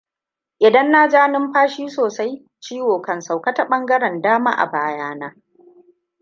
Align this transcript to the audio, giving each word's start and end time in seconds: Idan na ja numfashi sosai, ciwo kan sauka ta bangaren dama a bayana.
Idan 0.59 0.91
na 0.91 1.07
ja 1.09 1.27
numfashi 1.27 1.89
sosai, 1.89 2.45
ciwo 2.59 3.01
kan 3.01 3.21
sauka 3.21 3.53
ta 3.53 3.65
bangaren 3.67 4.21
dama 4.21 4.51
a 4.57 4.65
bayana. 4.65 5.35